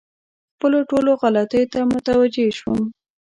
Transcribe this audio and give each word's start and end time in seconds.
خپلو 0.53 0.79
ټولو 0.89 1.11
غلطیو 1.21 1.69
ته 1.73 1.79
متوجه 1.91 2.47
شوم. 2.59 2.79